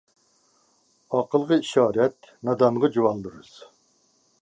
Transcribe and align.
ئاقىلغا 1.17 1.59
ئىشارەت، 1.65 2.33
نادانغا 2.51 2.93
جۇۋالدۇرۇز. 2.97 3.57